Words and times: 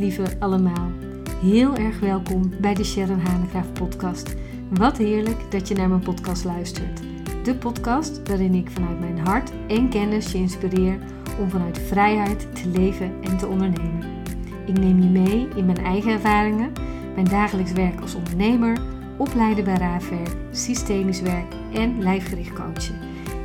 lieve 0.00 0.24
allemaal. 0.38 0.90
Heel 1.40 1.76
erg 1.76 2.00
welkom 2.00 2.52
bij 2.60 2.74
de 2.74 2.84
Sharon 2.84 3.18
Hanegraaf 3.18 3.72
podcast. 3.72 4.34
Wat 4.68 4.96
heerlijk 4.96 5.50
dat 5.50 5.68
je 5.68 5.74
naar 5.74 5.88
mijn 5.88 6.00
podcast 6.00 6.44
luistert. 6.44 7.00
De 7.44 7.54
podcast 7.54 8.28
waarin 8.28 8.54
ik 8.54 8.70
vanuit 8.70 9.00
mijn 9.00 9.18
hart 9.18 9.52
en 9.68 9.88
kennis 9.88 10.32
je 10.32 10.38
inspireer 10.38 10.98
om 11.38 11.50
vanuit 11.50 11.78
vrijheid 11.78 12.46
te 12.62 12.68
leven 12.68 13.12
en 13.22 13.36
te 13.36 13.46
ondernemen. 13.46 14.04
Ik 14.66 14.78
neem 14.78 15.02
je 15.02 15.08
mee 15.08 15.48
in 15.56 15.66
mijn 15.66 15.84
eigen 15.84 16.12
ervaringen, 16.12 16.72
mijn 17.14 17.28
dagelijks 17.28 17.72
werk 17.72 18.00
als 18.00 18.14
ondernemer, 18.14 18.78
opleiden 19.16 19.64
bij 19.64 19.76
raafwerk, 19.76 20.36
systemisch 20.50 21.20
werk 21.20 21.54
en 21.72 22.02
lijfgericht 22.02 22.52
coachen. 22.52 22.98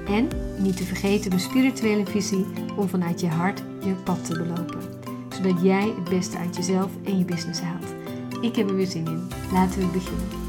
En 0.08 0.28
niet 0.58 0.78
te 0.78 0.84
vergeten 0.84 1.30
mijn 1.30 1.42
spirituele 1.42 2.06
visie 2.06 2.46
om 2.76 2.90
vanuit 2.90 3.20
je 3.20 3.28
hart 3.28 3.64
je 3.80 3.94
pad 4.04 4.26
te 4.26 4.38
belopen 4.38 5.05
zodat 5.36 5.62
jij 5.62 5.94
het 5.96 6.10
beste 6.10 6.38
uit 6.38 6.56
jezelf 6.56 6.92
en 7.04 7.18
je 7.18 7.26
business 7.26 7.62
haalt. 7.62 7.94
Ik 8.42 8.56
heb 8.56 8.70
er 8.70 8.76
weer 8.76 8.88
zin 8.88 9.06
in. 9.06 9.28
Laten 9.52 9.80
we 9.80 9.88
beginnen. 9.88 10.45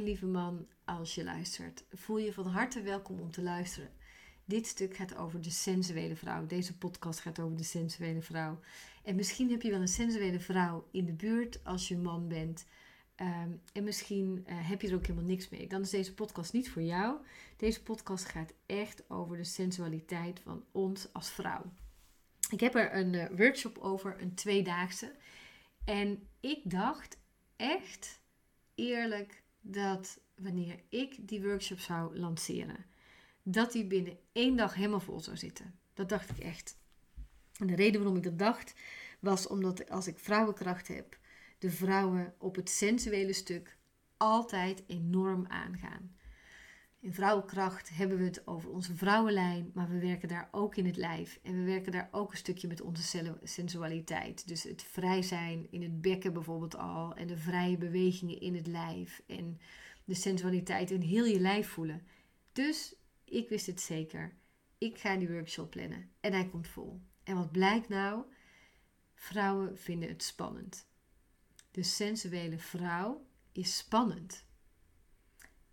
Lieve 0.00 0.26
man, 0.26 0.66
als 0.84 1.14
je 1.14 1.24
luistert. 1.24 1.84
Voel 1.90 2.18
je 2.18 2.32
van 2.32 2.46
harte 2.46 2.82
welkom 2.82 3.20
om 3.20 3.30
te 3.30 3.42
luisteren. 3.42 3.90
Dit 4.44 4.66
stuk 4.66 4.96
gaat 4.96 5.16
over 5.16 5.40
de 5.40 5.50
sensuele 5.50 6.16
vrouw. 6.16 6.46
Deze 6.46 6.78
podcast 6.78 7.20
gaat 7.20 7.40
over 7.40 7.56
de 7.56 7.62
sensuele 7.62 8.22
vrouw. 8.22 8.60
En 9.04 9.16
misschien 9.16 9.50
heb 9.50 9.62
je 9.62 9.70
wel 9.70 9.80
een 9.80 9.88
sensuele 9.88 10.40
vrouw 10.40 10.88
in 10.90 11.04
de 11.04 11.12
buurt 11.12 11.64
als 11.64 11.88
je 11.88 11.96
man 11.96 12.28
bent. 12.28 12.66
Ehm, 13.14 13.50
en 13.72 13.84
misschien 13.84 14.44
uh, 14.48 14.68
heb 14.68 14.80
je 14.80 14.88
er 14.88 14.94
ook 14.94 15.06
helemaal 15.06 15.28
niks 15.28 15.48
mee. 15.48 15.66
Dan 15.66 15.80
is 15.80 15.90
deze 15.90 16.14
podcast 16.14 16.52
niet 16.52 16.70
voor 16.70 16.82
jou. 16.82 17.16
Deze 17.56 17.82
podcast 17.82 18.24
gaat 18.24 18.52
echt 18.66 19.10
over 19.10 19.36
de 19.36 19.44
sensualiteit 19.44 20.40
van 20.40 20.64
ons 20.70 21.12
als 21.12 21.30
vrouw. 21.30 21.72
Ik 22.50 22.60
heb 22.60 22.74
er 22.74 22.94
een 22.94 23.12
uh, 23.12 23.24
workshop 23.36 23.78
over, 23.78 24.20
een 24.20 24.34
tweedaagse. 24.34 25.14
En 25.84 26.28
ik 26.40 26.70
dacht 26.70 27.18
echt 27.56 28.20
eerlijk 28.74 29.41
dat 29.62 30.20
wanneer 30.34 30.80
ik 30.88 31.28
die 31.28 31.42
workshop 31.42 31.78
zou 31.78 32.18
lanceren, 32.18 32.84
dat 33.42 33.72
die 33.72 33.86
binnen 33.86 34.18
één 34.32 34.56
dag 34.56 34.74
helemaal 34.74 35.00
vol 35.00 35.20
zou 35.20 35.36
zitten. 35.36 35.74
Dat 35.94 36.08
dacht 36.08 36.30
ik 36.30 36.38
echt. 36.38 36.76
En 37.58 37.66
de 37.66 37.74
reden 37.74 38.00
waarom 38.00 38.16
ik 38.16 38.24
dat 38.24 38.38
dacht, 38.38 38.74
was 39.20 39.46
omdat 39.46 39.90
als 39.90 40.06
ik 40.06 40.18
vrouwenkracht 40.18 40.88
heb, 40.88 41.18
de 41.58 41.70
vrouwen 41.70 42.34
op 42.38 42.56
het 42.56 42.70
sensuele 42.70 43.32
stuk 43.32 43.76
altijd 44.16 44.82
enorm 44.86 45.46
aangaan. 45.46 46.16
In 47.02 47.14
vrouwenkracht 47.14 47.96
hebben 47.96 48.18
we 48.18 48.24
het 48.24 48.46
over 48.46 48.70
onze 48.70 48.96
vrouwenlijn, 48.96 49.70
maar 49.74 49.88
we 49.88 49.98
werken 49.98 50.28
daar 50.28 50.48
ook 50.50 50.76
in 50.76 50.86
het 50.86 50.96
lijf. 50.96 51.38
En 51.42 51.52
we 51.52 51.62
werken 51.62 51.92
daar 51.92 52.08
ook 52.10 52.30
een 52.30 52.36
stukje 52.36 52.68
met 52.68 52.80
onze 52.80 53.28
sensualiteit. 53.42 54.48
Dus 54.48 54.62
het 54.62 54.82
vrij 54.82 55.22
zijn 55.22 55.66
in 55.70 55.82
het 55.82 56.00
bekken 56.00 56.32
bijvoorbeeld 56.32 56.76
al. 56.76 57.14
En 57.14 57.26
de 57.26 57.36
vrije 57.36 57.76
bewegingen 57.76 58.40
in 58.40 58.54
het 58.54 58.66
lijf. 58.66 59.22
En 59.26 59.60
de 60.04 60.14
sensualiteit 60.14 60.90
in 60.90 61.00
heel 61.00 61.24
je 61.24 61.40
lijf 61.40 61.68
voelen. 61.68 62.06
Dus 62.52 62.94
ik 63.24 63.48
wist 63.48 63.66
het 63.66 63.80
zeker. 63.80 64.36
Ik 64.78 64.98
ga 64.98 65.16
die 65.16 65.30
workshop 65.30 65.70
plannen. 65.70 66.10
En 66.20 66.32
hij 66.32 66.48
komt 66.48 66.68
vol. 66.68 67.00
En 67.24 67.36
wat 67.36 67.52
blijkt 67.52 67.88
nou? 67.88 68.24
Vrouwen 69.14 69.78
vinden 69.78 70.08
het 70.08 70.22
spannend. 70.22 70.86
De 71.70 71.82
sensuele 71.82 72.58
vrouw 72.58 73.26
is 73.52 73.76
spannend. 73.76 74.44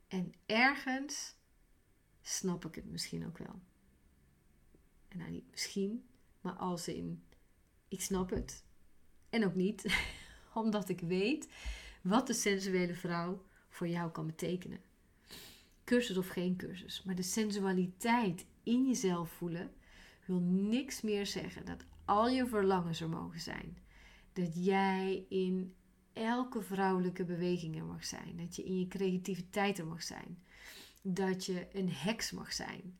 En 0.09 0.33
ergens 0.45 1.35
snap 2.21 2.65
ik 2.65 2.75
het 2.75 2.85
misschien 2.85 3.25
ook 3.25 3.37
wel. 3.37 3.61
En 5.07 5.17
nou 5.17 5.31
niet 5.31 5.49
misschien, 5.51 6.09
maar 6.41 6.53
als 6.53 6.87
in 6.87 7.23
ik 7.89 8.01
snap 8.01 8.29
het. 8.29 8.63
En 9.29 9.45
ook 9.45 9.55
niet, 9.55 9.99
omdat 10.53 10.89
ik 10.89 10.99
weet 10.99 11.49
wat 12.01 12.27
de 12.27 12.33
sensuele 12.33 12.93
vrouw 12.93 13.45
voor 13.69 13.87
jou 13.87 14.11
kan 14.11 14.25
betekenen. 14.25 14.81
Cursus 15.83 16.17
of 16.17 16.27
geen 16.27 16.55
cursus, 16.55 17.03
maar 17.03 17.15
de 17.15 17.21
sensualiteit 17.21 18.45
in 18.63 18.87
jezelf 18.87 19.31
voelen 19.31 19.73
wil 20.25 20.39
niks 20.39 21.01
meer 21.01 21.25
zeggen 21.25 21.65
dat 21.65 21.85
al 22.05 22.27
je 22.29 22.47
verlangens 22.47 23.01
er 23.01 23.09
mogen 23.09 23.39
zijn. 23.39 23.77
Dat 24.33 24.65
jij 24.65 25.25
in 25.29 25.75
elke 26.19 26.61
vrouwelijke 26.61 27.25
beweging 27.25 27.77
er 27.77 27.85
mag 27.85 28.05
zijn. 28.05 28.37
Dat 28.37 28.55
je 28.55 28.63
in 28.63 28.79
je 28.79 28.87
creativiteit 28.87 29.77
er 29.77 29.87
mag 29.87 30.03
zijn. 30.03 30.43
Dat 31.01 31.45
je 31.45 31.67
een 31.71 31.89
heks 31.89 32.31
mag 32.31 32.53
zijn. 32.53 32.99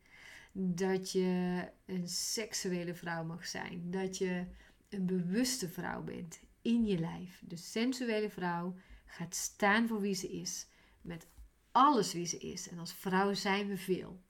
Dat 0.51 1.11
je 1.11 1.63
een 1.85 2.07
seksuele 2.07 2.95
vrouw 2.95 3.23
mag 3.23 3.47
zijn. 3.47 3.91
Dat 3.91 4.17
je 4.17 4.45
een 4.89 5.05
bewuste 5.05 5.69
vrouw 5.69 6.03
bent 6.03 6.39
in 6.61 6.85
je 6.85 6.99
lijf. 6.99 7.41
De 7.47 7.57
sensuele 7.57 8.29
vrouw 8.29 8.75
gaat 9.05 9.35
staan 9.35 9.87
voor 9.87 10.01
wie 10.01 10.15
ze 10.15 10.29
is. 10.29 10.67
Met 11.01 11.27
alles 11.71 12.13
wie 12.13 12.25
ze 12.25 12.37
is. 12.37 12.69
En 12.69 12.79
als 12.79 12.93
vrouw 12.93 13.33
zijn 13.33 13.67
we 13.67 13.77
veel. 13.77 14.21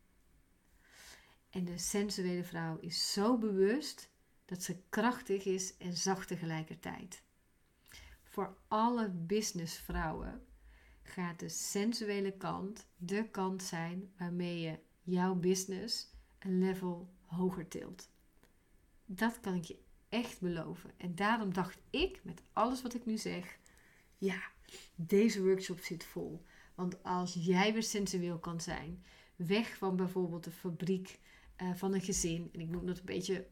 En 1.50 1.66
de 1.66 1.78
sensuele 1.78 2.44
vrouw 2.44 2.78
is 2.78 3.14
zo 3.14 3.38
bewust 3.38 4.10
dat 4.46 4.64
ze 4.64 4.82
krachtig 4.90 5.46
is 5.46 5.78
en 5.78 5.98
zacht 5.98 6.28
tegelijkertijd 6.28 7.22
voor 8.40 8.58
alle 8.68 9.10
businessvrouwen 9.10 10.42
gaat 11.04 11.40
de 11.40 11.50
sensuele 11.50 12.32
kant 12.32 12.88
de 12.98 13.30
kant 13.30 13.64
zijn 13.64 14.12
waarmee 14.18 14.60
je 14.60 14.80
jouw 15.02 15.36
business 15.36 16.08
een 16.40 16.60
level 16.60 17.10
hoger 17.26 17.68
tilt. 17.68 18.10
Dat 19.06 19.40
kan 19.40 19.56
ik 19.56 19.64
je 19.64 19.80
echt 20.10 20.40
beloven. 20.40 20.92
En 20.98 21.16
daarom 21.16 21.54
dacht 21.54 21.78
ik, 21.90 22.24
met 22.24 22.42
alles 22.54 22.82
wat 22.82 22.94
ik 22.94 23.06
nu 23.06 23.18
zeg, 23.18 23.60
ja, 24.18 24.42
deze 24.96 25.44
workshop 25.44 25.80
zit 25.80 26.04
vol. 26.04 26.46
Want 26.76 27.04
als 27.04 27.34
jij 27.34 27.74
weer 27.74 27.84
sensueel 27.84 28.40
kan 28.40 28.62
zijn, 28.62 29.04
weg 29.36 29.78
van 29.78 29.96
bijvoorbeeld 29.96 30.44
de 30.44 30.52
fabriek 30.52 31.20
uh, 31.62 31.74
van 31.74 31.94
een 31.94 32.02
gezin, 32.02 32.50
en 32.54 32.60
ik 32.60 32.70
noem 32.70 32.86
dat 32.86 32.98
een 33.00 33.06
beetje 33.06 33.48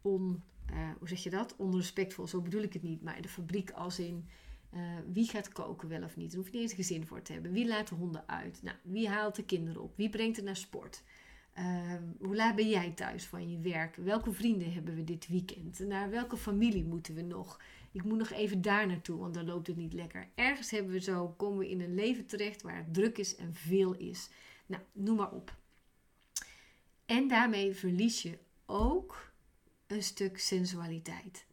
on 0.00 0.42
uh, 0.70 0.90
hoe 0.98 1.08
zeg 1.08 1.22
je 1.22 1.30
dat? 1.30 1.56
Onrespectvol, 1.56 2.26
zo 2.26 2.40
bedoel 2.40 2.62
ik 2.62 2.72
het 2.72 2.82
niet. 2.82 3.02
Maar 3.02 3.22
de 3.22 3.28
fabriek 3.28 3.70
als 3.70 3.98
in 3.98 4.28
uh, 4.74 4.80
wie 5.12 5.28
gaat 5.28 5.52
koken 5.52 5.88
wel 5.88 6.02
of 6.02 6.16
niet. 6.16 6.30
Daar 6.30 6.40
hoef 6.40 6.46
je 6.46 6.52
niet 6.52 6.62
eens 6.62 6.70
een 6.70 6.84
gezin 6.84 7.06
voor 7.06 7.22
te 7.22 7.32
hebben. 7.32 7.52
Wie 7.52 7.66
laat 7.66 7.88
de 7.88 7.94
honden 7.94 8.28
uit? 8.28 8.62
Nou, 8.62 8.76
wie 8.82 9.08
haalt 9.08 9.34
de 9.34 9.44
kinderen 9.44 9.82
op? 9.82 9.96
Wie 9.96 10.10
brengt 10.10 10.36
het 10.36 10.44
naar 10.44 10.56
sport? 10.56 11.02
Uh, 11.58 11.94
hoe 12.20 12.36
laat 12.36 12.56
ben 12.56 12.68
jij 12.68 12.90
thuis 12.90 13.24
van 13.24 13.50
je 13.50 13.58
werk? 13.58 13.96
Welke 13.96 14.32
vrienden 14.32 14.72
hebben 14.72 14.94
we 14.94 15.04
dit 15.04 15.28
weekend? 15.28 15.78
Naar 15.78 16.10
welke 16.10 16.36
familie 16.36 16.84
moeten 16.84 17.14
we 17.14 17.22
nog? 17.22 17.60
Ik 17.92 18.04
moet 18.04 18.18
nog 18.18 18.30
even 18.30 18.62
daar 18.62 18.86
naartoe, 18.86 19.18
want 19.18 19.34
dan 19.34 19.44
loopt 19.44 19.66
het 19.66 19.76
niet 19.76 19.92
lekker. 19.92 20.28
Ergens 20.34 20.70
hebben 20.70 20.92
we 20.92 21.00
zo, 21.00 21.28
komen 21.28 21.58
we 21.58 21.70
in 21.70 21.80
een 21.80 21.94
leven 21.94 22.26
terecht 22.26 22.62
waar 22.62 22.76
het 22.76 22.94
druk 22.94 23.18
is 23.18 23.36
en 23.36 23.54
veel 23.54 23.94
is. 23.94 24.28
Nou, 24.66 24.82
noem 24.92 25.16
maar 25.16 25.30
op. 25.30 25.56
En 27.06 27.28
daarmee 27.28 27.74
verlies 27.74 28.22
je 28.22 28.38
ook 28.66 29.32
een 29.86 30.02
stuk 30.02 30.38
sensualiteit. 30.38 31.46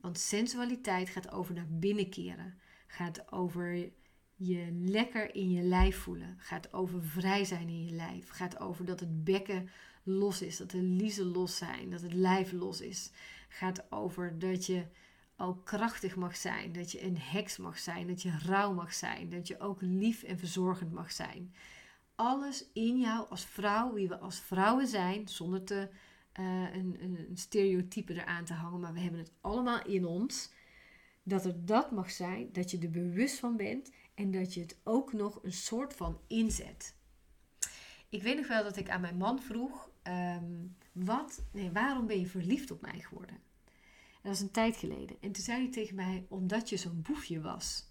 Want 0.00 0.18
sensualiteit 0.18 1.08
gaat 1.08 1.30
over 1.30 1.54
naar 1.54 1.68
binnen 1.68 2.10
keren. 2.10 2.58
Gaat 2.86 3.32
over 3.32 3.90
je 4.36 4.68
lekker 4.72 5.34
in 5.34 5.50
je 5.50 5.62
lijf 5.62 5.98
voelen. 5.98 6.34
Gaat 6.38 6.72
over 6.72 7.02
vrij 7.02 7.44
zijn 7.44 7.68
in 7.68 7.84
je 7.84 7.92
lijf. 7.92 8.28
Gaat 8.28 8.60
over 8.60 8.84
dat 8.84 9.00
het 9.00 9.24
bekken 9.24 9.70
los 10.02 10.42
is. 10.42 10.56
Dat 10.56 10.70
de 10.70 10.82
liezen 10.82 11.26
los 11.26 11.56
zijn. 11.56 11.90
Dat 11.90 12.02
het 12.02 12.12
lijf 12.12 12.52
los 12.52 12.80
is. 12.80 13.10
Gaat 13.48 13.92
over 13.92 14.38
dat 14.38 14.66
je 14.66 14.86
ook 15.36 15.64
krachtig 15.64 16.16
mag 16.16 16.36
zijn. 16.36 16.72
Dat 16.72 16.92
je 16.92 17.04
een 17.04 17.18
heks 17.18 17.56
mag 17.56 17.78
zijn. 17.78 18.06
Dat 18.06 18.22
je 18.22 18.38
rauw 18.38 18.72
mag 18.72 18.94
zijn. 18.94 19.30
Dat 19.30 19.46
je 19.46 19.60
ook 19.60 19.80
lief 19.80 20.22
en 20.22 20.38
verzorgend 20.38 20.92
mag 20.92 21.12
zijn. 21.12 21.54
Alles 22.14 22.64
in 22.72 22.98
jou 22.98 23.28
als 23.28 23.44
vrouw, 23.44 23.92
wie 23.92 24.08
we 24.08 24.18
als 24.18 24.40
vrouwen 24.40 24.86
zijn, 24.86 25.28
zonder 25.28 25.64
te 25.64 25.88
uh, 26.40 26.74
een, 26.74 26.96
een, 27.00 27.30
stereotype 27.34 28.12
eraan 28.12 28.44
te 28.44 28.52
hangen, 28.52 28.80
maar 28.80 28.92
we 28.92 29.00
hebben 29.00 29.20
het 29.20 29.32
allemaal 29.40 29.86
in 29.86 30.04
ons. 30.04 30.50
Dat 31.22 31.44
er 31.44 31.64
dat 31.64 31.90
mag 31.90 32.10
zijn, 32.10 32.52
dat 32.52 32.70
je 32.70 32.78
er 32.78 32.90
bewust 32.90 33.38
van 33.38 33.56
bent 33.56 33.92
en 34.14 34.30
dat 34.30 34.54
je 34.54 34.60
het 34.60 34.78
ook 34.84 35.12
nog 35.12 35.38
een 35.42 35.52
soort 35.52 35.94
van 35.94 36.20
inzet. 36.26 36.94
Ik 38.08 38.22
weet 38.22 38.36
nog 38.36 38.48
wel 38.48 38.62
dat 38.62 38.76
ik 38.76 38.90
aan 38.90 39.00
mijn 39.00 39.16
man 39.16 39.42
vroeg: 39.42 39.90
ehm, 40.02 40.66
wat, 40.92 41.44
nee, 41.52 41.70
waarom 41.70 42.06
ben 42.06 42.20
je 42.20 42.26
verliefd 42.26 42.70
op 42.70 42.80
mij 42.80 43.00
geworden? 43.00 43.38
dat 44.22 44.32
was 44.32 44.40
een 44.40 44.50
tijd 44.50 44.76
geleden. 44.76 45.16
En 45.20 45.32
toen 45.32 45.44
zei 45.44 45.62
hij 45.62 45.70
tegen 45.70 45.94
mij: 45.94 46.26
omdat 46.28 46.68
je 46.68 46.76
zo'n 46.76 47.02
boefje 47.02 47.40
was. 47.40 47.88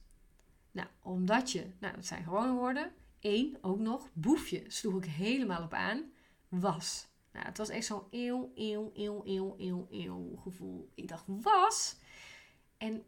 Nou, 0.71 0.87
omdat 1.01 1.51
je, 1.51 1.65
nou, 1.79 1.95
dat 1.95 2.05
zijn 2.05 2.23
gewoon 2.23 2.55
woorden. 2.55 2.91
één, 3.19 3.57
ook 3.61 3.79
nog, 3.79 4.09
boefje, 4.13 4.63
sloeg 4.67 4.97
ik 4.97 5.05
helemaal 5.05 5.63
op 5.63 5.73
aan, 5.73 6.11
was. 6.47 7.07
Nou, 7.39 7.51
het 7.51 7.57
was 7.57 7.69
echt 7.69 7.85
zo'n 7.85 8.03
eeuw, 8.09 8.51
eeuw, 8.55 8.91
eeuw, 8.93 9.21
eeuw, 9.25 9.55
eeuw, 9.57 9.87
eeuw 9.89 10.35
gevoel. 10.35 10.91
Ik 10.95 11.07
dacht, 11.07 11.23
was? 11.27 11.97
En 12.77 13.03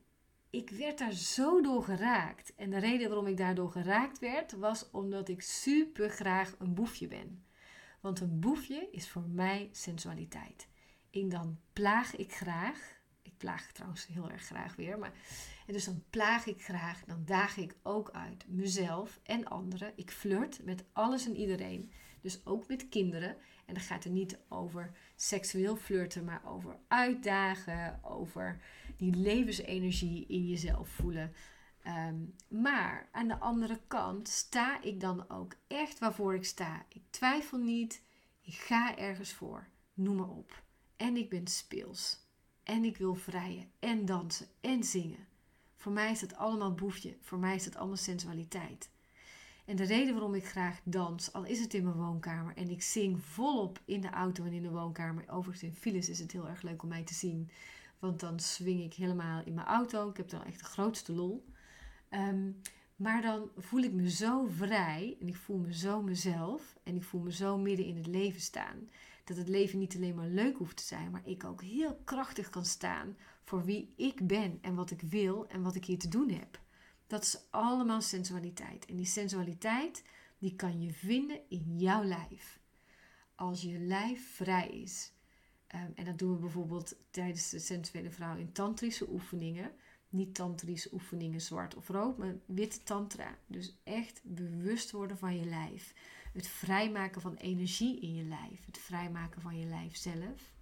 ik 0.49 0.69
werd 0.69 0.97
daar 0.97 1.11
zo 1.11 1.61
door 1.61 1.83
geraakt. 1.83 2.55
En 2.55 2.69
de 2.69 2.77
reden 2.77 3.07
waarom 3.07 3.27
ik 3.27 3.37
daardoor 3.37 3.71
geraakt 3.71 4.19
werd, 4.19 4.51
was 4.51 4.89
omdat 4.91 5.29
ik 5.29 5.41
super 5.41 6.09
graag 6.09 6.55
een 6.59 6.73
boefje 6.73 7.07
ben. 7.07 7.45
Want 8.01 8.19
een 8.19 8.39
boefje 8.39 8.87
is 8.91 9.09
voor 9.09 9.27
mij 9.29 9.69
sensualiteit. 9.71 10.67
En 11.09 11.29
dan 11.29 11.59
plaag 11.73 12.15
ik 12.15 12.33
graag. 12.33 12.99
Ik 13.21 13.37
plaag 13.37 13.71
trouwens 13.71 14.07
heel 14.07 14.29
erg 14.29 14.43
graag 14.43 14.75
weer. 14.75 14.99
Maar, 14.99 15.13
en 15.67 15.73
dus 15.73 15.85
dan 15.85 16.03
plaag 16.09 16.45
ik 16.45 16.63
graag. 16.63 17.03
Dan 17.05 17.25
daag 17.25 17.57
ik 17.57 17.75
ook 17.83 18.11
uit 18.11 18.45
mezelf 18.47 19.19
en 19.23 19.45
anderen. 19.45 19.93
Ik 19.95 20.11
flirt 20.11 20.63
met 20.63 20.83
alles 20.91 21.25
en 21.25 21.35
iedereen. 21.35 21.91
Dus 22.21 22.45
ook 22.45 22.67
met 22.67 22.89
kinderen. 22.89 23.37
En 23.71 23.77
dan 23.77 23.85
gaat 23.85 24.03
het 24.03 24.13
niet 24.13 24.39
over 24.49 24.91
seksueel 25.15 25.75
flirten, 25.75 26.25
maar 26.25 26.41
over 26.45 26.79
uitdagen, 26.87 28.03
over 28.03 28.61
die 28.97 29.15
levensenergie 29.15 30.25
in 30.27 30.47
jezelf 30.47 30.89
voelen. 30.89 31.33
Ehm, 31.83 32.15
maar 32.47 33.09
aan 33.11 33.27
de 33.27 33.39
andere 33.39 33.79
kant 33.87 34.27
sta 34.27 34.81
ik 34.81 34.99
dan 34.99 35.29
ook 35.29 35.55
echt 35.67 35.99
waarvoor 35.99 36.35
ik 36.35 36.45
sta. 36.45 36.85
Ik 36.89 37.01
twijfel 37.09 37.57
niet, 37.57 38.03
ik 38.41 38.53
ga 38.53 38.97
ergens 38.97 39.33
voor, 39.33 39.67
noem 39.93 40.15
maar 40.15 40.29
op. 40.29 40.63
En 40.95 41.17
ik 41.17 41.29
ben 41.29 41.47
speels. 41.47 42.19
En 42.63 42.83
ik 42.83 42.97
wil 42.97 43.15
vrijen 43.15 43.71
en 43.79 44.05
dansen 44.05 44.47
en 44.61 44.83
zingen. 44.83 45.27
Voor 45.75 45.91
mij 45.91 46.11
is 46.11 46.21
het 46.21 46.35
allemaal 46.35 46.73
boefje, 46.73 47.17
voor 47.21 47.39
mij 47.39 47.55
is 47.55 47.65
het 47.65 47.75
allemaal 47.75 47.97
sensualiteit. 47.97 48.89
En 49.65 49.75
de 49.75 49.83
reden 49.83 50.13
waarom 50.13 50.35
ik 50.35 50.45
graag 50.45 50.79
dans, 50.83 51.33
al 51.33 51.43
is 51.43 51.59
het 51.59 51.73
in 51.73 51.83
mijn 51.83 51.95
woonkamer 51.95 52.55
en 52.55 52.69
ik 52.69 52.81
zing 52.81 53.23
volop 53.23 53.81
in 53.85 54.01
de 54.01 54.09
auto 54.09 54.43
en 54.43 54.53
in 54.53 54.61
de 54.61 54.69
woonkamer. 54.69 55.29
Overigens 55.29 55.69
in 55.69 55.75
files 55.75 56.09
is 56.09 56.19
het 56.19 56.31
heel 56.31 56.47
erg 56.47 56.61
leuk 56.61 56.83
om 56.83 56.89
mij 56.89 57.03
te 57.03 57.13
zien, 57.13 57.49
want 57.99 58.19
dan 58.19 58.39
swing 58.39 58.83
ik 58.83 58.93
helemaal 58.93 59.41
in 59.45 59.53
mijn 59.53 59.67
auto. 59.67 60.09
Ik 60.09 60.17
heb 60.17 60.29
dan 60.29 60.43
echt 60.43 60.59
de 60.59 60.65
grootste 60.65 61.13
lol. 61.13 61.45
Ehm, 62.09 62.51
maar 62.95 63.21
dan 63.21 63.49
voel 63.57 63.81
ik 63.81 63.93
me 63.93 64.09
zo 64.09 64.45
vrij 64.45 65.17
en 65.19 65.27
ik 65.27 65.35
voel 65.35 65.57
me 65.57 65.73
zo 65.73 66.01
mezelf 66.01 66.77
en 66.83 66.95
ik 66.95 67.03
voel 67.03 67.21
me 67.21 67.31
zo 67.31 67.57
midden 67.57 67.85
in 67.85 67.95
het 67.95 68.07
leven 68.07 68.41
staan. 68.41 68.89
Dat 69.23 69.37
het 69.37 69.47
leven 69.47 69.79
niet 69.79 69.95
alleen 69.95 70.15
maar 70.15 70.27
leuk 70.27 70.57
hoeft 70.57 70.77
te 70.77 70.83
zijn, 70.83 71.11
maar 71.11 71.21
ik 71.25 71.43
ook 71.43 71.61
heel 71.61 72.01
krachtig 72.03 72.49
kan 72.49 72.65
staan 72.65 73.17
voor 73.43 73.65
wie 73.65 73.93
ik 73.95 74.27
ben 74.27 74.57
en 74.61 74.75
wat 74.75 74.91
ik 74.91 75.01
wil 75.01 75.47
en 75.47 75.61
wat 75.61 75.75
ik 75.75 75.85
hier 75.85 75.99
te 75.99 76.07
doen 76.07 76.29
heb. 76.29 76.60
Dat 77.11 77.23
is 77.23 77.37
allemaal 77.49 78.01
sensualiteit. 78.01 78.85
En 78.85 78.95
die 78.95 79.05
sensualiteit, 79.05 80.03
die 80.37 80.55
kan 80.55 80.81
je 80.81 80.93
vinden 80.93 81.39
in 81.49 81.79
jouw 81.79 82.03
lijf. 82.03 82.59
Als 83.35 83.61
je 83.61 83.79
lijf 83.79 84.35
vrij 84.35 84.67
is. 84.69 85.11
Ehm, 85.67 85.91
en 85.95 86.05
dat 86.05 86.19
doen 86.19 86.33
we 86.33 86.39
bijvoorbeeld 86.39 86.95
tijdens 87.09 87.49
de 87.49 87.59
sensuele 87.59 88.11
vrouw 88.11 88.37
in 88.37 88.51
tantrische 88.51 89.09
oefeningen. 89.09 89.71
Niet 90.09 90.35
tantrische 90.35 90.93
oefeningen 90.93 91.41
zwart 91.41 91.75
of 91.75 91.87
rood, 91.87 92.17
maar 92.17 92.35
witte 92.45 92.83
tantra. 92.83 93.37
Dus 93.47 93.77
echt 93.83 94.21
bewust 94.23 94.91
worden 94.91 95.17
van 95.17 95.37
je 95.37 95.45
lijf. 95.45 95.93
Het 96.33 96.47
vrijmaken 96.47 97.21
van 97.21 97.35
energie 97.35 97.99
in 97.99 98.15
je 98.15 98.23
lijf. 98.23 98.65
Het 98.65 98.77
vrijmaken 98.77 99.41
van 99.41 99.59
je 99.59 99.65
lijf 99.65 99.95
zelf 99.95 100.53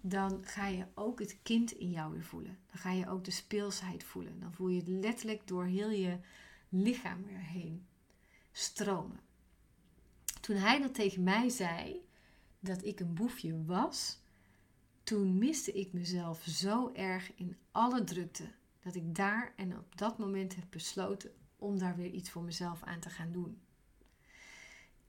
dan 0.00 0.44
ga 0.44 0.66
je 0.66 0.86
ook 0.94 1.18
het 1.18 1.38
kind 1.42 1.72
in 1.72 1.90
jou 1.90 2.12
weer 2.12 2.24
voelen. 2.24 2.58
Dan 2.66 2.80
ga 2.80 2.92
je 2.92 3.08
ook 3.08 3.24
de 3.24 3.30
speelsheid 3.30 4.04
voelen. 4.04 4.40
Dan 4.40 4.52
voel 4.52 4.68
je 4.68 4.78
het 4.78 4.88
letterlijk 4.88 5.46
door 5.46 5.64
heel 5.64 5.90
je 5.90 6.18
lichaam 6.68 7.24
weer 7.24 7.42
heen 7.42 7.86
stromen. 8.52 9.20
Toen 10.40 10.56
hij 10.56 10.80
dat 10.80 10.94
tegen 10.94 11.22
mij 11.22 11.48
zei, 11.48 12.06
dat 12.60 12.84
ik 12.84 13.00
een 13.00 13.14
boefje 13.14 13.64
was, 13.64 14.20
toen 15.02 15.38
miste 15.38 15.72
ik 15.72 15.92
mezelf 15.92 16.42
zo 16.42 16.92
erg 16.92 17.34
in 17.34 17.56
alle 17.70 18.04
drukte. 18.04 18.52
Dat 18.80 18.94
ik 18.94 19.14
daar 19.14 19.52
en 19.56 19.78
op 19.78 19.98
dat 19.98 20.18
moment 20.18 20.54
heb 20.54 20.64
besloten 20.70 21.32
om 21.56 21.78
daar 21.78 21.96
weer 21.96 22.10
iets 22.10 22.30
voor 22.30 22.42
mezelf 22.42 22.82
aan 22.82 23.00
te 23.00 23.10
gaan 23.10 23.32
doen. 23.32 23.60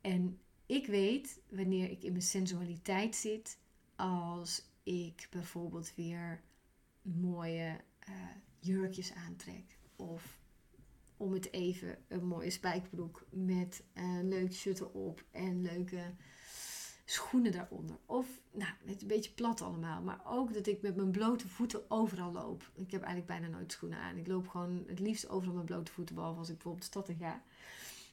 En 0.02 0.40
ik 0.66 0.88
weet 0.88 1.40
wanneer 1.50 1.90
ik 1.90 2.04
in 2.04 2.12
mijn 2.12 2.24
sensualiteit 2.24 3.16
zit, 3.16 3.58
als 3.96 4.69
ik 4.90 5.28
bijvoorbeeld 5.30 5.96
weer 5.96 6.42
mooie 7.02 7.82
uh, 8.10 8.16
jurkjes 8.60 9.14
aantrek. 9.14 9.78
Of 9.96 10.40
om 11.18 11.34
het 11.34 11.54
even 11.54 11.98
een 12.08 12.26
mooie 12.26 12.50
spijkerbroek 12.50 13.26
met 13.30 13.84
een 13.94 14.28
leuk 14.28 14.54
shirt 14.54 14.80
erop 14.80 15.24
en 15.32 15.62
leuke 15.62 16.14
schoenen 17.06 17.52
daaronder. 17.52 17.98
Of, 18.06 18.28
nou, 18.52 18.72
het 18.86 19.02
een 19.02 19.08
beetje 19.08 19.32
plat 19.32 19.62
allemaal. 19.62 20.02
Maar 20.02 20.22
ook 20.26 20.54
dat 20.54 20.68
ik 20.68 20.82
met 20.82 20.96
mijn 20.96 21.12
blote 21.12 21.48
voeten 21.48 21.92
overal 21.92 22.32
loop. 22.32 22.72
Ik 22.76 22.92
heb 22.92 23.02
eigenlijk 23.02 23.40
bijna 23.40 23.58
nooit 23.58 23.72
schoenen 23.72 24.00
aan. 24.00 24.18
Ik 24.18 24.28
loop 24.28 24.48
gewoon 24.48 24.84
het 24.88 25.00
liefst 25.00 25.30
overal 25.30 25.56
met 25.56 25.66
blote 25.66 25.92
voeten, 25.92 26.16
behalve 26.16 26.40
als 26.40 26.50
ik 26.50 26.54
bijvoorbeeld 26.54 26.94
de 26.94 27.02
stad 27.02 27.18
ga. 27.20 27.44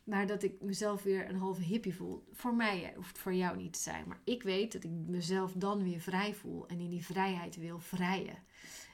Maar 0.07 0.27
dat 0.27 0.43
ik 0.43 0.63
mezelf 0.63 1.03
weer 1.03 1.29
een 1.29 1.37
halve 1.37 1.63
hippie 1.63 1.95
voel. 1.95 2.25
Voor 2.33 2.55
mij 2.55 2.93
hoeft 2.97 3.09
het 3.09 3.19
voor 3.19 3.35
jou 3.35 3.57
niet 3.57 3.73
te 3.73 3.79
zijn. 3.79 4.09
Maar 4.09 4.21
ik 4.25 4.43
weet 4.43 4.73
dat 4.73 4.85
ik 4.85 4.91
mezelf 4.91 5.53
dan 5.53 5.83
weer 5.83 6.01
vrij 6.01 6.35
voel. 6.35 6.67
En 6.67 6.81
in 6.81 6.91
die 6.91 7.05
vrijheid 7.05 7.57
wil 7.57 7.79
vrijen. 7.79 8.43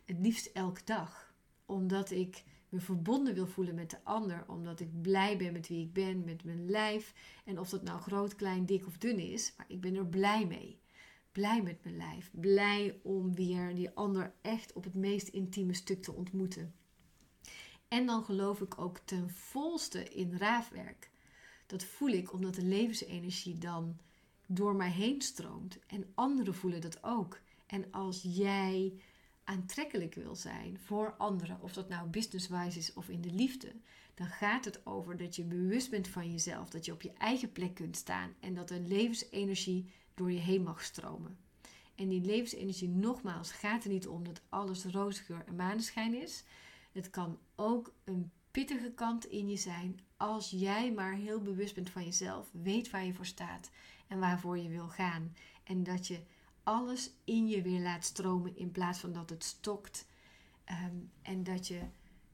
Het 0.05 0.19
liefst 0.19 0.47
elke 0.47 0.81
dag. 0.85 1.35
Omdat 1.67 2.11
ik 2.11 2.45
me 2.69 2.81
verbonden 2.81 3.35
wil 3.35 3.47
voelen 3.47 3.75
met 3.75 3.91
de 3.91 4.05
ander. 4.05 4.45
Omdat 4.49 4.81
ik 4.81 5.03
blij 5.03 5.37
ben 5.37 5.53
met 5.53 5.69
wie 5.69 5.85
ik 5.85 5.93
ben, 5.93 6.25
met 6.25 6.45
mijn 6.45 6.71
lijf. 6.71 7.15
En 7.45 7.59
of 7.59 7.69
dat 7.69 7.83
nou 7.83 8.01
groot, 8.01 8.35
klein, 8.35 8.67
dik 8.67 8.87
of 8.87 8.99
dun 8.99 9.19
is. 9.19 9.55
Maar 9.57 9.67
ik 9.69 9.81
ben 9.81 9.95
er 9.95 10.07
blij 10.07 10.47
mee. 10.47 10.81
Blij 11.33 11.63
met 11.63 11.85
mijn 11.85 11.97
lijf. 11.97 12.31
Blij 12.33 13.01
om 13.03 13.35
weer 13.35 13.75
die 13.75 13.91
ander 13.91 14.35
echt 14.43 14.73
op 14.73 14.85
het 14.85 14.95
meest 14.95 15.29
intieme 15.29 15.75
stuk 15.75 16.03
te 16.03 16.13
ontmoeten. 16.13 16.75
En 17.93 18.07
dan 18.07 18.25
geloof 18.25 18.61
ik 18.61 18.81
ook 18.81 18.99
ten 19.05 19.31
volste 19.31 20.05
in 20.09 20.37
raafwerk. 20.37 21.11
Dat 21.67 21.85
voel 21.85 22.09
ik 22.09 22.33
omdat 22.33 22.55
de 22.55 22.65
levensenergie 22.65 23.59
dan 23.59 23.97
door 24.47 24.75
mij 24.75 24.91
heen 24.91 25.23
stroomt. 25.23 25.79
En 25.87 26.07
anderen 26.15 26.55
voelen 26.55 26.81
dat 26.81 27.05
ook. 27.05 27.41
En 27.67 27.85
als 27.91 28.21
jij 28.23 28.93
aantrekkelijk 29.45 30.15
wil 30.15 30.35
zijn 30.35 30.79
voor 30.79 31.15
anderen, 31.19 31.59
of 31.61 31.73
dat 31.73 31.89
nou 31.89 32.09
businesswise 32.09 32.79
is 32.79 32.93
of 32.93 33.09
in 33.09 33.21
de 33.21 33.33
liefde, 33.33 33.73
dan 34.15 34.27
gaat 34.27 34.65
het 34.65 34.87
over 34.87 35.17
dat 35.17 35.37
je 35.37 35.45
bewust 35.45 35.91
bent 35.91 36.09
van 36.09 36.31
jezelf, 36.31 36.71
dat 36.71 36.85
je 36.85 36.93
op 36.93 37.03
je 37.03 37.13
eigen 37.19 37.53
plek 37.53 37.75
kunt 37.75 37.97
staan 37.97 38.35
en 38.41 38.55
dat 38.55 38.71
er 38.71 38.81
levensenergie 38.81 39.91
door 40.15 40.33
je 40.33 40.41
heen 40.41 40.63
mag 40.63 40.83
stromen. 40.83 41.37
En 41.95 42.09
die 42.09 42.21
levensenergie, 42.21 42.89
nogmaals, 42.89 43.53
gaat 43.53 43.85
er 43.85 43.91
niet 43.91 44.07
om 44.07 44.25
dat 44.25 44.41
alles 44.49 44.85
roze 44.85 45.23
geur 45.23 45.43
en 45.47 45.57
maneschijn 45.57 46.15
is. 46.15 46.45
Het 46.93 47.11
kan 47.11 47.39
ook 47.55 47.95
een 48.05 48.31
pittige 48.51 48.93
kant 48.93 49.25
in 49.25 49.49
je 49.49 49.57
zijn 49.57 50.01
als 50.17 50.51
jij 50.51 50.93
maar 50.93 51.15
heel 51.15 51.41
bewust 51.41 51.75
bent 51.75 51.91
van 51.91 52.05
jezelf, 52.05 52.51
weet 52.53 52.91
waar 52.91 53.05
je 53.05 53.15
voor 53.15 53.27
staat 53.27 53.71
en 54.09 54.19
waarvoor 54.19 54.59
je 54.59 54.69
wil 54.69 54.89
gaan. 54.89 55.37
En 55.65 55.83
dat 55.83 56.07
je 56.07 56.21
alles 56.63 57.11
in 57.25 57.49
je 57.49 57.63
weer 57.63 57.81
laat 57.81 58.05
stromen 58.05 58.57
in 58.57 58.71
plaats 58.71 58.99
van 58.99 59.13
dat 59.13 59.31
het 59.31 59.45
stokt. 59.45 60.07
Ehm, 60.65 60.97
en 61.23 61.45
dat 61.45 61.69
je, 61.69 61.81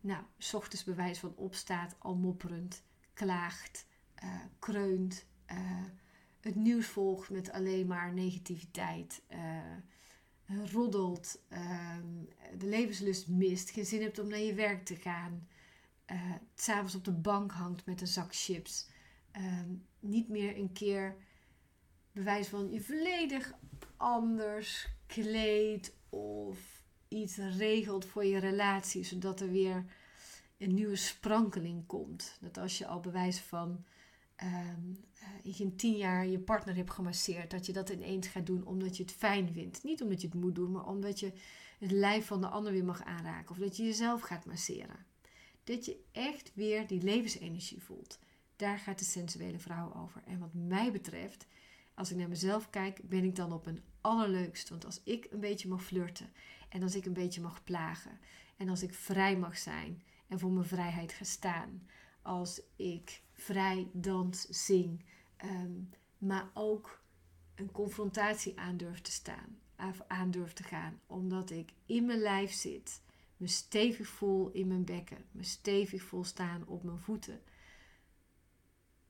nou, 0.01 0.25
s 0.39 0.55
ochtends 0.55 0.85
bewijs 0.85 1.19
van 1.19 1.35
opstaat, 1.37 1.97
al 1.99 2.15
mopperend, 2.15 2.83
klaagt, 3.15 3.87
uh, 4.25 4.35
kreunt, 4.59 5.27
uh, 5.53 5.85
het 6.41 6.55
nieuws 6.55 6.87
volgt 6.87 7.31
met 7.31 7.51
alleen 7.51 7.87
maar 7.87 8.13
negativiteit. 8.13 9.23
Uh, 9.33 9.39
roddelt, 10.73 11.41
ehm, 11.49 12.07
de 12.59 12.67
levenslust 12.67 13.29
mist, 13.29 13.71
geen 13.71 13.87
zin 13.87 14.03
hebt 14.03 14.19
om 14.19 14.29
naar 14.29 14.39
je 14.39 14.55
werk 14.55 14.85
te 14.85 14.97
gaan, 14.97 15.49
uh, 16.07 16.35
s'avonds 16.55 16.95
op 16.95 17.05
de 17.05 17.13
bank 17.13 17.53
hangt 17.53 17.87
met 17.87 18.01
een 18.01 18.07
zak 18.07 18.35
chips, 18.35 18.89
ehm, 19.31 19.71
niet 20.01 20.29
meer 20.29 20.57
een 20.57 20.73
keer 20.73 21.17
bewijs 22.13 22.49
van 22.49 22.73
je 22.73 22.81
volledig 22.81 23.55
anders 23.97 24.89
kleedt 25.07 25.93
of 26.09 26.83
iets 27.09 27.37
regelt 27.37 28.05
voor 28.05 28.25
je 28.25 28.39
relatie, 28.39 29.05
zodat 29.05 29.41
er 29.41 29.51
weer 29.51 29.85
een 30.59 30.75
nieuwe 30.75 30.97
sprankeling 30.97 31.87
komt. 31.87 32.37
Dat 32.41 32.59
als 32.59 32.79
je 32.79 32.87
al 32.87 33.01
bewijs 33.01 33.41
van 33.41 33.85
um, 34.43 35.05
uh, 35.45 35.61
in 35.61 35.77
tien 35.77 35.97
jaar 35.97 36.27
je 36.27 36.39
partner 36.39 36.75
hebt 36.75 36.91
gemasseerd, 36.91 37.51
dat 37.51 37.67
je 37.67 37.73
dat 37.73 37.89
ineens 37.89 38.27
gaat 38.27 38.47
doen 38.47 38.67
omdat 38.67 38.97
je 38.97 39.03
het 39.03 39.13
fijn 39.13 39.53
vindt. 39.53 39.83
Niet 39.83 40.03
omdat 40.03 40.21
je 40.21 40.27
het 40.27 40.37
moet 40.37 40.55
doen, 40.55 40.71
maar 40.71 40.87
omdat 40.87 41.21
je 41.21 41.33
het 41.79 41.91
lijf 41.91 42.27
van 42.27 42.41
de 42.41 42.49
ander 42.49 42.73
weer 42.73 42.85
mag 42.85 43.05
aanraken. 43.05 43.51
Of 43.51 43.57
dat 43.57 43.77
je 43.77 43.85
jezelf 43.85 44.21
gaat 44.21 44.47
masseren. 44.47 45.07
Dat 45.65 45.85
je 45.85 46.05
echt 46.13 46.53
weer 46.55 46.87
die 46.87 47.03
levensenergie 47.03 47.83
voelt. 47.83 48.19
Daar 48.57 48.79
gaat 48.79 48.99
de 48.99 49.05
sensuele 49.05 49.59
vrouw 49.59 49.95
over. 49.95 50.23
En 50.25 50.39
wat 50.39 50.55
mij 50.55 50.93
betreft, 50.93 51.47
als 51.95 52.11
ik 52.11 52.17
naar 52.17 52.29
mezelf 52.29 52.71
kijk, 52.71 53.01
ben 53.09 53.25
ik 53.25 53.37
dan 53.37 53.53
op 53.53 53.67
een 53.67 53.83
allerleukst. 54.01 54.69
Want 54.69 54.85
als 54.85 55.01
ik 55.05 55.27
een 55.31 55.41
beetje 55.41 55.69
mag 55.69 55.85
flirten 55.85 56.33
en 56.69 56.83
als 56.83 56.95
ik 56.95 57.05
een 57.05 57.13
beetje 57.13 57.41
mag 57.41 57.65
plagen 57.65 58.19
en 58.57 58.69
als 58.69 58.83
ik 58.83 58.95
vrij 58.95 59.37
mag 59.37 59.59
zijn 59.59 60.03
en 60.27 60.39
voor 60.39 60.51
mijn 60.51 60.67
vrijheid 60.67 61.13
ga 61.13 61.25
staan, 61.25 61.87
als 62.23 62.61
ik 62.77 63.23
vrij 63.39 63.89
dans, 63.93 64.49
zing, 64.49 65.05
ehm, 65.37 65.81
maar 66.19 66.51
ook 66.55 67.03
een 67.55 67.73
confrontatie 67.73 68.59
aan 68.59 68.77
durf 68.77 69.01
te 69.01 69.13
staan, 69.13 69.59
aan 70.07 70.31
durf 70.31 70.53
te 70.53 70.63
gaan, 70.63 71.01
omdat 71.07 71.51
ik 71.51 71.73
in 71.87 72.07
mijn 72.07 72.19
lijf 72.19 72.53
zit, 72.53 73.03
me 73.37 73.47
stevig 73.47 74.09
voel 74.09 74.51
in 74.51 74.67
mijn 74.67 74.85
bekken, 74.85 75.25
me 75.31 75.43
stevig 75.43 76.03
voel 76.03 76.25
staan 76.25 76.67
op 76.67 76.83
mijn 76.83 76.99
voeten, 76.99 77.41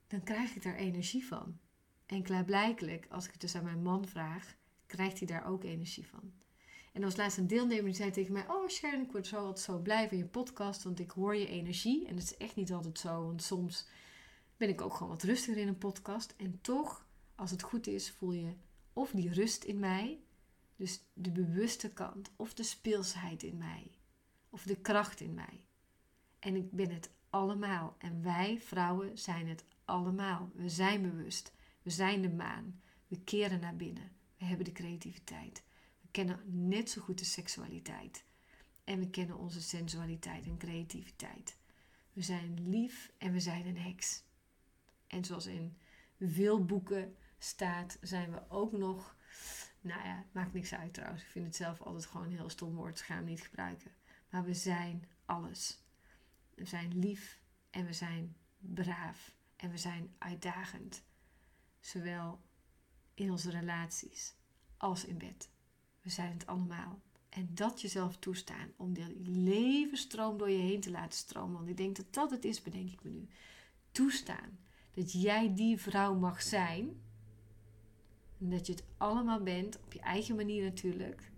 dan 0.07 0.23
krijg 0.23 0.55
ik 0.55 0.63
daar 0.63 0.77
energie 0.77 1.27
van. 1.27 1.59
En 2.07 2.23
klaarblijkelijk, 2.23 3.07
als 3.11 3.25
ik 3.25 3.33
het 3.33 3.41
dus 3.41 3.55
aan 3.55 3.65
mijn 3.65 3.83
man 3.83 4.07
vraag, 4.07 4.57
krijgt 4.87 5.19
hij 5.19 5.29
daar 5.29 5.47
ook 5.47 5.65
energie 5.65 6.07
van. 6.07 6.33
En 6.93 7.01
er 7.01 7.11
was 7.11 7.17
laatst 7.17 7.39
een 7.39 7.47
deelnemer 7.47 7.85
die 7.85 7.95
zei 7.95 8.11
tegen 8.11 8.33
mij: 8.33 8.49
Oh 8.49 8.69
Sharon, 8.69 9.03
ik 9.03 9.13
word 9.13 9.27
zo 9.27 9.37
altijd 9.37 9.59
zo 9.59 9.79
blij 9.79 10.09
van 10.09 10.19
je 10.19 10.27
podcast, 10.27 10.83
want 10.83 11.01
ik 11.01 11.11
hoor 11.11 11.37
je 11.37 11.47
energie. 11.47 12.07
En 12.07 12.15
dat 12.15 12.25
is 12.25 12.37
echt 12.37 12.57
niet 12.57 12.73
altijd 12.73 12.99
zo, 12.99 13.25
want 13.25 13.43
soms 13.43 13.87
ben 14.59 14.69
ik 14.69 14.81
ook 14.81 14.95
gewoon 14.95 15.13
wat 15.13 15.23
rustiger 15.23 15.61
in 15.61 15.69
een 15.69 15.79
podcast. 15.79 16.35
En 16.37 16.61
toch, 16.61 17.07
als 17.35 17.51
het 17.51 17.63
goed 17.63 17.87
is, 17.87 18.11
voel 18.11 18.33
je 18.33 18.55
of 18.93 19.11
die 19.11 19.33
rust 19.33 19.65
in 19.65 19.79
mij, 19.79 20.21
dus 20.77 21.03
de 21.13 21.31
bewuste 21.31 21.93
kant, 21.93 22.31
of 22.37 22.55
de 22.55 22.63
speelsheid 22.63 23.43
in 23.43 23.57
mij, 23.57 23.91
of 24.51 24.63
de 24.63 24.77
kracht 24.77 25.21
in 25.21 25.35
mij. 25.35 25.67
En 26.39 26.57
ik 26.57 26.71
ben 26.71 26.91
het 26.91 27.11
allemaal. 27.31 27.97
En 27.99 28.23
wij 28.23 28.61
vrouwen 28.61 29.19
zijn 29.19 29.49
het 29.49 29.65
allemaal. 29.85 30.51
We 30.55 30.69
zijn 30.69 31.03
bewust. 31.03 31.53
We 31.83 31.91
zijn 31.91 32.23
de 32.23 32.31
maan. 32.31 32.81
We 33.07 33.21
keren 33.21 33.61
naar 33.61 33.77
binnen. 33.77 34.13
We 34.37 34.45
hebben 34.45 34.65
de 34.65 34.73
creativiteit. 34.73 35.63
We 36.01 36.09
kennen 36.11 36.69
net 36.69 36.91
zo 36.91 37.03
goed 37.03 37.19
de 37.19 37.25
seksualiteit. 37.25 38.25
En 38.85 38.99
we 38.99 39.11
kennen 39.11 39.39
onze 39.39 39.61
sensualiteit 39.61 40.47
en 40.47 40.59
creativiteit. 40.59 41.57
We 42.13 42.23
zijn 42.23 42.69
lief 42.69 43.13
en 43.19 43.33
we 43.33 43.41
zijn 43.41 43.67
een 43.67 43.79
heks. 43.79 44.23
En 45.09 45.25
zoals 45.25 45.47
in 45.47 45.79
veel 46.19 46.65
boeken 46.65 47.17
staat, 47.39 47.99
zijn 48.01 48.33
we 48.33 48.43
ook 48.49 48.73
nog. 48.73 49.17
Nou 49.81 50.03
ja, 50.05 50.25
maakt 50.33 50.53
niks 50.53 50.75
uit 50.75 50.95
trouwens. 50.95 51.23
Ik 51.23 51.29
vind 51.29 51.45
het 51.45 51.57
zelf 51.57 51.81
altijd 51.81 52.07
gewoon 52.07 52.27
een 52.27 52.37
heel 52.37 52.49
stom 52.49 52.75
woord. 52.75 52.99
Schaam 52.99 53.25
niet 53.25 53.43
gebruiken. 53.43 53.91
Maar 54.31 54.45
we 54.45 54.55
zijn 54.55 55.09
alles. 55.25 55.83
We 56.55 56.65
zijn 56.65 56.99
lief 56.99 57.41
en 57.71 57.87
we 57.87 57.93
zijn 57.93 58.37
braaf 58.59 59.35
en 59.57 59.71
we 59.71 59.79
zijn 59.79 60.15
uitdagend. 60.19 61.03
Zowel 61.81 62.41
in 63.15 63.31
onze 63.31 63.51
relaties 63.51 64.35
als 64.77 65.05
in 65.05 65.19
bed. 65.19 65.51
We 66.01 66.11
zijn 66.11 66.33
het 66.33 66.47
allemaal. 66.47 67.01
En 67.29 67.55
dat 67.55 67.81
jezelf 67.81 68.17
toestaan 68.17 68.73
om 68.77 68.93
die 68.93 69.21
levensstroom 69.21 70.39
door 70.39 70.51
je 70.51 70.59
heen 70.59 70.81
te 70.81 70.91
laten 70.91 71.19
stromen. 71.19 71.57
Want 71.57 71.69
ik 71.69 71.77
denk 71.77 71.97
dat 71.97 72.13
dat 72.15 72.31
het 72.31 72.45
is, 72.45 72.63
bedenk 72.63 72.91
ik 72.91 73.03
me 73.03 73.11
nu. 73.11 73.29
Toestaan 73.93 74.59
dat 74.99 75.13
jij 75.13 75.55
die 75.55 75.79
vrouw 75.79 76.15
mag 76.15 76.43
zijn. 76.43 77.01
En 78.41 78.51
dat 78.51 78.67
je 78.67 78.73
het 78.73 78.85
allemaal 78.97 79.43
bent, 79.43 79.79
op 79.85 79.93
je 79.93 80.01
eigen 80.01 80.37
manier 80.37 80.65
natuurlijk. 80.65 81.31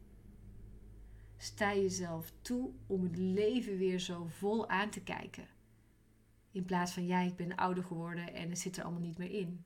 Sta 1.36 1.74
jezelf 1.74 2.32
toe 2.42 2.70
om 2.86 3.02
het 3.02 3.16
leven 3.16 3.76
weer 3.76 3.98
zo 3.98 4.26
vol 4.26 4.68
aan 4.68 4.90
te 4.90 5.02
kijken. 5.02 5.48
In 6.50 6.64
plaats 6.64 6.92
van, 6.92 7.06
ja, 7.06 7.20
ik 7.20 7.36
ben 7.36 7.54
ouder 7.54 7.84
geworden 7.84 8.34
en 8.34 8.48
het 8.48 8.58
zit 8.58 8.76
er 8.76 8.82
allemaal 8.82 9.00
niet 9.00 9.18
meer 9.18 9.30
in. 9.30 9.64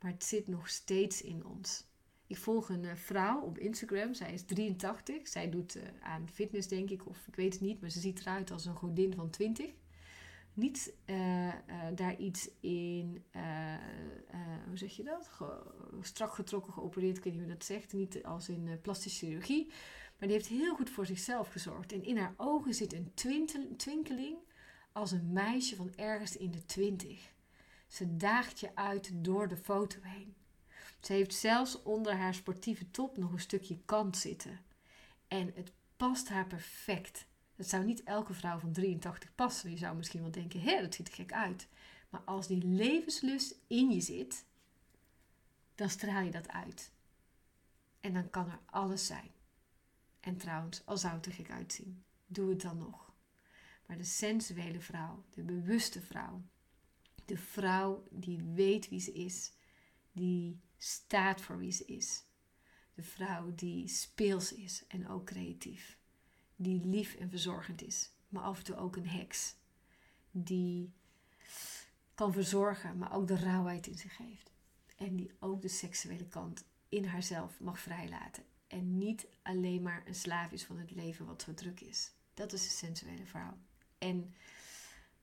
Maar 0.00 0.12
het 0.12 0.24
zit 0.24 0.48
nog 0.48 0.68
steeds 0.68 1.22
in 1.22 1.46
ons. 1.46 1.88
Ik 2.26 2.36
volg 2.36 2.68
een 2.68 2.84
uh, 2.84 2.94
vrouw 2.94 3.40
op 3.40 3.58
Instagram. 3.58 4.14
Zij 4.14 4.32
is 4.32 4.44
83. 4.44 5.28
Zij 5.28 5.50
doet 5.50 5.76
uh, 5.76 5.82
aan 6.00 6.28
fitness, 6.28 6.68
denk 6.68 6.90
ik, 6.90 7.06
of 7.06 7.26
ik 7.26 7.36
weet 7.36 7.52
het 7.52 7.62
niet. 7.62 7.80
Maar 7.80 7.90
ze 7.90 8.00
ziet 8.00 8.20
eruit 8.20 8.50
als 8.50 8.64
een 8.64 8.76
godin 8.76 9.14
van 9.14 9.30
20. 9.30 9.72
Niet 10.54 10.94
uh, 11.06 11.52
daar 11.94 12.16
iets 12.16 12.50
in, 12.60 13.24
hoe 14.66 14.76
zeg 14.76 14.96
je 14.96 15.02
dat? 15.02 15.30
strak 16.00 16.34
getrokken, 16.34 16.72
geopereerd, 16.72 17.16
ik 17.16 17.24
weet 17.24 17.32
niet 17.32 17.42
hoe 17.42 17.52
dat 17.52 17.64
zegt. 17.64 17.92
Niet 17.92 18.24
als 18.24 18.48
in 18.48 18.78
plastische 18.82 19.26
chirurgie. 19.26 19.66
Maar 20.18 20.28
die 20.28 20.36
heeft 20.36 20.46
heel 20.46 20.74
goed 20.74 20.90
voor 20.90 21.06
zichzelf 21.06 21.48
gezorgd. 21.48 21.92
En 21.92 22.04
in 22.04 22.16
haar 22.16 22.34
ogen 22.36 22.74
zit 22.74 22.92
een 22.92 23.12
twinkeling 23.76 24.36
als 24.92 25.10
een 25.10 25.32
meisje 25.32 25.76
van 25.76 25.92
ergens 25.94 26.36
in 26.36 26.50
de 26.50 26.66
twintig. 26.66 27.32
Ze 27.86 28.16
daagt 28.16 28.60
je 28.60 28.74
uit 28.74 29.10
door 29.14 29.48
de 29.48 29.56
foto 29.56 29.98
heen. 30.02 30.34
Ze 31.00 31.12
heeft 31.12 31.34
zelfs 31.34 31.82
onder 31.82 32.14
haar 32.14 32.34
sportieve 32.34 32.90
top 32.90 33.16
nog 33.16 33.32
een 33.32 33.40
stukje 33.40 33.78
kant 33.84 34.16
zitten. 34.16 34.60
En 35.28 35.52
het 35.54 35.72
past 35.96 36.28
haar 36.28 36.46
perfect. 36.46 37.26
Dat 37.60 37.68
zou 37.68 37.84
niet 37.84 38.02
elke 38.02 38.34
vrouw 38.34 38.58
van 38.58 38.72
83 38.72 39.34
passen. 39.34 39.70
Je 39.70 39.76
zou 39.76 39.96
misschien 39.96 40.20
wel 40.20 40.30
denken, 40.30 40.60
hé, 40.60 40.80
dat 40.80 40.94
ziet 40.94 41.08
er 41.08 41.14
gek 41.14 41.32
uit. 41.32 41.68
Maar 42.08 42.20
als 42.20 42.46
die 42.46 42.64
levenslust 42.64 43.54
in 43.66 43.90
je 43.90 44.00
zit, 44.00 44.44
dan 45.74 45.90
straal 45.90 46.22
je 46.22 46.30
dat 46.30 46.48
uit. 46.48 46.92
En 48.00 48.12
dan 48.12 48.30
kan 48.30 48.50
er 48.50 48.60
alles 48.66 49.06
zijn. 49.06 49.30
En 50.20 50.36
trouwens, 50.36 50.82
al 50.86 50.96
zou 50.96 51.14
het 51.14 51.26
er 51.26 51.32
gek 51.32 51.50
uitzien, 51.50 52.04
doe 52.26 52.50
het 52.50 52.60
dan 52.60 52.78
nog. 52.78 53.12
Maar 53.86 53.96
de 53.96 54.04
sensuele 54.04 54.80
vrouw, 54.80 55.24
de 55.30 55.42
bewuste 55.42 56.00
vrouw, 56.00 56.42
de 57.24 57.36
vrouw 57.36 58.06
die 58.10 58.42
weet 58.42 58.88
wie 58.88 59.00
ze 59.00 59.12
is, 59.12 59.52
die 60.12 60.60
staat 60.78 61.40
voor 61.40 61.58
wie 61.58 61.72
ze 61.72 61.84
is. 61.84 62.24
De 62.94 63.02
vrouw 63.02 63.54
die 63.54 63.88
speels 63.88 64.52
is 64.52 64.84
en 64.88 65.08
ook 65.08 65.26
creatief. 65.26 65.98
Die 66.62 66.86
lief 66.86 67.14
en 67.14 67.30
verzorgend 67.30 67.82
is, 67.82 68.10
maar 68.28 68.42
af 68.42 68.58
en 68.58 68.64
toe 68.64 68.76
ook 68.76 68.96
een 68.96 69.08
heks. 69.08 69.54
Die 70.30 70.92
kan 72.14 72.32
verzorgen, 72.32 72.98
maar 72.98 73.14
ook 73.14 73.26
de 73.26 73.36
rauwheid 73.36 73.86
in 73.86 73.98
zich 73.98 74.16
heeft. 74.16 74.50
En 74.96 75.16
die 75.16 75.30
ook 75.38 75.62
de 75.62 75.68
seksuele 75.68 76.26
kant 76.26 76.64
in 76.88 77.04
haarzelf 77.04 77.60
mag 77.60 77.78
vrijlaten. 77.78 78.42
En 78.66 78.98
niet 78.98 79.26
alleen 79.42 79.82
maar 79.82 80.02
een 80.06 80.14
slaaf 80.14 80.52
is 80.52 80.64
van 80.64 80.78
het 80.78 80.90
leven 80.90 81.26
wat 81.26 81.42
zo 81.42 81.54
druk 81.54 81.80
is. 81.80 82.12
Dat 82.34 82.52
is 82.52 82.62
de 82.62 82.68
sensuele 82.68 83.26
vrouw. 83.26 83.56
En 83.98 84.34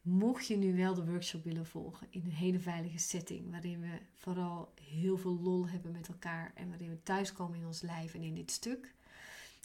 mocht 0.01 0.47
je 0.47 0.57
nu 0.57 0.75
wel 0.75 0.93
de 0.93 1.05
workshop 1.05 1.43
willen 1.43 1.65
volgen 1.65 2.07
in 2.09 2.21
een 2.25 2.31
hele 2.31 2.59
veilige 2.59 2.97
setting, 2.97 3.51
waarin 3.51 3.81
we 3.81 3.99
vooral 4.13 4.73
heel 4.81 5.17
veel 5.17 5.39
lol 5.39 5.67
hebben 5.67 5.91
met 5.91 6.07
elkaar 6.07 6.51
en 6.55 6.69
waarin 6.69 6.89
we 6.89 7.03
thuiskomen 7.03 7.57
in 7.59 7.65
ons 7.65 7.81
lijf 7.81 8.13
en 8.13 8.21
in 8.21 8.35
dit 8.35 8.51
stuk, 8.51 8.95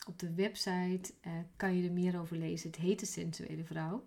op 0.06 0.18
de 0.18 0.34
website 0.34 1.12
uh, 1.26 1.32
kan 1.56 1.76
je 1.76 1.86
er 1.86 1.92
meer 1.92 2.20
over 2.20 2.36
lezen. 2.36 2.70
Het 2.70 2.80
heet 2.80 3.00
de 3.00 3.06
Sensuele 3.06 3.64
Vrouw. 3.64 4.04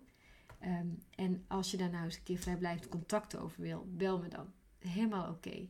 Um, 0.62 0.98
en 1.14 1.44
als 1.46 1.70
je 1.70 1.76
daar 1.76 1.90
nou 1.90 2.04
eens 2.04 2.16
een 2.16 2.22
keer 2.22 2.38
vrijblijvend 2.38 2.88
contact 2.88 3.36
over 3.36 3.62
wil, 3.62 3.86
bel 3.90 4.18
me 4.18 4.28
dan. 4.28 4.52
Helemaal 4.78 5.30
oké. 5.30 5.68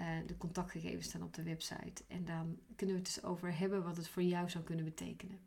Uh, 0.00 0.06
de 0.26 0.36
contactgegevens 0.36 1.06
staan 1.06 1.22
op 1.22 1.34
de 1.34 1.42
website. 1.42 2.04
En 2.08 2.24
dan 2.24 2.58
kunnen 2.76 2.96
we 2.96 3.02
het 3.02 3.14
dus 3.14 3.22
over 3.22 3.58
hebben 3.58 3.82
wat 3.82 3.96
het 3.96 4.08
voor 4.08 4.22
jou 4.22 4.50
zou 4.50 4.64
kunnen 4.64 4.84
betekenen. 4.84 5.38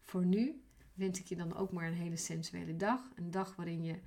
Voor 0.00 0.26
nu 0.26 0.62
wens 0.94 1.20
ik 1.20 1.26
je 1.26 1.36
dan 1.36 1.56
ook 1.56 1.72
maar 1.72 1.86
een 1.86 1.94
hele 1.94 2.16
sensuele 2.16 2.76
dag. 2.76 3.10
Een 3.14 3.30
dag 3.30 3.56
waarin 3.56 3.82
je 3.82 3.98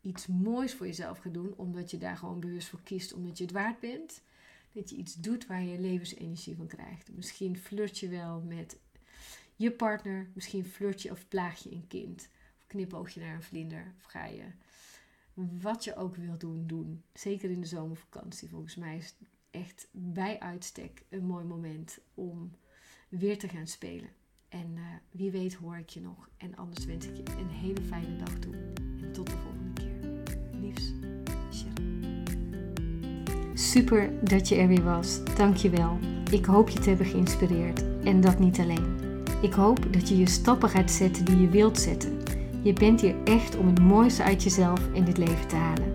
iets 0.00 0.26
moois 0.26 0.74
voor 0.74 0.86
jezelf 0.86 1.18
gaat 1.18 1.34
doen, 1.34 1.54
omdat 1.56 1.90
je 1.90 1.98
daar 1.98 2.16
gewoon 2.16 2.40
bewust 2.40 2.68
voor 2.68 2.82
kiest, 2.82 3.12
omdat 3.12 3.38
je 3.38 3.44
het 3.44 3.52
waard 3.52 3.80
bent. 3.80 4.22
Dat 4.72 4.90
je 4.90 4.96
iets 4.96 5.14
doet 5.14 5.46
waar 5.46 5.62
je 5.62 5.80
levensenergie 5.80 6.56
van 6.56 6.66
krijgt. 6.66 7.12
Misschien 7.12 7.56
flirt 7.56 7.98
je 7.98 8.08
wel 8.08 8.40
met 8.40 8.78
je 9.56 9.70
partner, 9.70 10.30
misschien 10.34 10.64
flirt 10.64 11.02
je 11.02 11.10
of 11.10 11.28
plaag 11.28 11.58
je 11.58 11.72
een 11.72 11.86
kind. 11.86 12.28
Of 12.58 12.66
knipoog 12.66 13.10
je 13.10 13.20
naar 13.20 13.34
een 13.34 13.42
vlinder. 13.42 13.94
Of 13.96 14.04
ga 14.04 14.26
je 14.26 14.44
wat 15.34 15.84
je 15.84 15.96
ook 15.96 16.16
wil 16.16 16.38
doen, 16.38 16.66
doen. 16.66 17.02
Zeker 17.12 17.50
in 17.50 17.60
de 17.60 17.66
zomervakantie. 17.66 18.48
Volgens 18.48 18.76
mij 18.76 18.96
is 18.96 19.06
het 19.06 19.28
echt 19.50 19.88
bij 19.92 20.40
uitstek 20.40 21.02
een 21.08 21.24
mooi 21.24 21.44
moment 21.44 21.98
om 22.14 22.50
weer 23.08 23.38
te 23.38 23.48
gaan 23.48 23.66
spelen. 23.66 24.08
En 24.48 24.76
uh, 24.76 24.82
wie 25.10 25.30
weet 25.30 25.54
hoor 25.54 25.78
ik 25.78 25.88
je 25.88 26.00
nog. 26.00 26.28
En 26.36 26.56
anders 26.56 26.84
wens 26.84 27.06
ik 27.06 27.16
je 27.16 27.22
een 27.38 27.50
hele 27.50 27.82
fijne 27.82 28.16
dag 28.16 28.38
toe. 28.38 28.54
En 29.02 29.12
tot 29.12 29.26
de 29.26 29.36
volgende 29.36 29.72
keer. 29.72 29.92
Liefs, 30.60 30.92
Sharon. 31.52 32.22
Super 33.54 34.24
dat 34.28 34.48
je 34.48 34.56
er 34.56 34.68
weer 34.68 34.84
was. 34.84 35.24
Dankjewel. 35.24 35.98
Ik 36.30 36.44
hoop 36.44 36.68
je 36.68 36.78
te 36.78 36.88
hebben 36.88 37.06
geïnspireerd. 37.06 38.02
En 38.04 38.20
dat 38.20 38.38
niet 38.38 38.58
alleen. 38.58 39.03
Ik 39.44 39.52
hoop 39.52 39.92
dat 39.92 40.08
je 40.08 40.18
je 40.18 40.28
stappen 40.28 40.68
gaat 40.68 40.90
zetten 40.90 41.24
die 41.24 41.40
je 41.40 41.48
wilt 41.48 41.78
zetten. 41.78 42.18
Je 42.62 42.72
bent 42.72 43.00
hier 43.00 43.14
echt 43.24 43.56
om 43.56 43.66
het 43.66 43.80
mooiste 43.80 44.22
uit 44.22 44.42
jezelf 44.42 44.80
in 44.92 45.04
dit 45.04 45.18
leven 45.18 45.48
te 45.48 45.56
halen. 45.56 45.94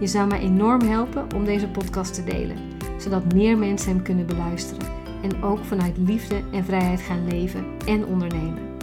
Je 0.00 0.06
zou 0.06 0.28
mij 0.28 0.40
enorm 0.40 0.80
helpen 0.80 1.26
om 1.34 1.44
deze 1.44 1.68
podcast 1.68 2.14
te 2.14 2.24
delen, 2.24 2.56
zodat 2.98 3.32
meer 3.32 3.58
mensen 3.58 3.92
hem 3.92 4.02
kunnen 4.02 4.26
beluisteren 4.26 4.86
en 5.22 5.42
ook 5.42 5.64
vanuit 5.64 5.98
liefde 5.98 6.42
en 6.52 6.64
vrijheid 6.64 7.00
gaan 7.00 7.28
leven 7.28 7.64
en 7.86 8.06
ondernemen. 8.06 8.76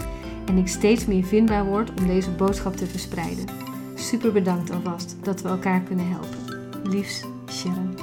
En 0.45 0.57
ik 0.57 0.67
steeds 0.67 1.05
meer 1.05 1.23
vindbaar 1.23 1.65
word 1.65 1.89
om 1.99 2.07
deze 2.07 2.31
boodschap 2.31 2.75
te 2.75 2.85
verspreiden. 2.85 3.45
Super 3.95 4.31
bedankt 4.31 4.71
alvast 4.71 5.15
dat 5.21 5.41
we 5.41 5.49
elkaar 5.49 5.81
kunnen 5.81 6.09
helpen. 6.09 6.39
Liefs, 6.83 7.23
Sharon. 7.49 7.94